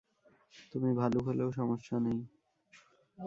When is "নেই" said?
1.99-2.19